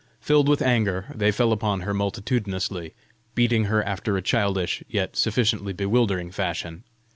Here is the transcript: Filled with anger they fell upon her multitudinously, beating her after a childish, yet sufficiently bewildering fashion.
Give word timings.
Filled 0.19 0.49
with 0.49 0.63
anger 0.63 1.05
they 1.13 1.29
fell 1.29 1.51
upon 1.51 1.81
her 1.81 1.93
multitudinously, 1.93 2.95
beating 3.35 3.65
her 3.65 3.83
after 3.83 4.17
a 4.17 4.21
childish, 4.23 4.83
yet 4.89 5.15
sufficiently 5.15 5.73
bewildering 5.73 6.31
fashion. 6.31 6.83